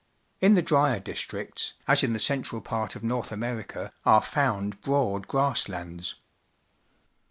In 0.39 0.55
the 0.55 0.63
drier 0.63 0.99
districts, 0.99 1.75
as 1.87 2.01
in 2.01 2.13
the 2.13 2.17
central 2.17 2.59
part 2.59 2.95
of 2.95 3.03
North 3.03 3.31
America, 3.31 3.93
are 4.03 4.23
found 4.23 4.81
broad 4.81 5.27
grass 5.27 5.69
lands. 5.69 6.15